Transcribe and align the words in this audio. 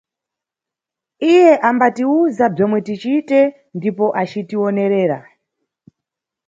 Iye 1.29 1.51
ambatiwuza 1.69 2.45
bzomwe 2.53 2.79
ticite 2.87 3.39
ndipo 3.77 4.05
acitiwonerera. 4.21 5.17